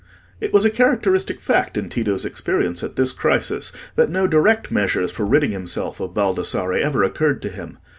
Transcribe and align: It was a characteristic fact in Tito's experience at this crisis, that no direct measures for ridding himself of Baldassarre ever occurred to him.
It 0.39 0.51
was 0.51 0.65
a 0.65 0.71
characteristic 0.71 1.39
fact 1.39 1.77
in 1.77 1.87
Tito's 1.87 2.25
experience 2.25 2.83
at 2.83 2.95
this 2.95 3.11
crisis, 3.11 3.71
that 3.95 4.09
no 4.09 4.25
direct 4.25 4.71
measures 4.71 5.11
for 5.11 5.25
ridding 5.27 5.51
himself 5.51 5.99
of 5.99 6.15
Baldassarre 6.15 6.81
ever 6.81 7.03
occurred 7.03 7.39
to 7.43 7.49
him. 7.49 7.77